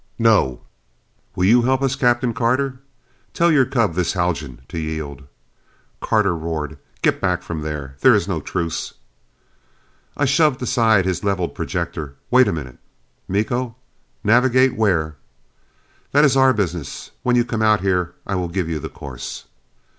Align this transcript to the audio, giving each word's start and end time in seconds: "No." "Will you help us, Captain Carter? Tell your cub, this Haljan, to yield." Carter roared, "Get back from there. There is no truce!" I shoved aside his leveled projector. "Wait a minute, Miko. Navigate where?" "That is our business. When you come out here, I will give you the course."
"No." 0.17 0.61
"Will 1.35 1.45
you 1.45 1.61
help 1.61 1.83
us, 1.83 1.95
Captain 1.95 2.33
Carter? 2.33 2.79
Tell 3.35 3.51
your 3.51 3.65
cub, 3.67 3.93
this 3.93 4.13
Haljan, 4.13 4.61
to 4.67 4.79
yield." 4.79 5.25
Carter 5.99 6.35
roared, 6.35 6.79
"Get 7.03 7.21
back 7.21 7.43
from 7.43 7.61
there. 7.61 7.97
There 8.01 8.15
is 8.15 8.27
no 8.27 8.41
truce!" 8.41 8.95
I 10.17 10.25
shoved 10.25 10.59
aside 10.59 11.05
his 11.05 11.23
leveled 11.23 11.53
projector. 11.53 12.15
"Wait 12.31 12.47
a 12.47 12.51
minute, 12.51 12.79
Miko. 13.27 13.75
Navigate 14.23 14.73
where?" 14.75 15.17
"That 16.13 16.25
is 16.25 16.35
our 16.35 16.51
business. 16.51 17.11
When 17.21 17.35
you 17.35 17.45
come 17.45 17.61
out 17.61 17.81
here, 17.81 18.15
I 18.25 18.33
will 18.33 18.47
give 18.49 18.67
you 18.67 18.79
the 18.79 18.89
course." 18.89 19.45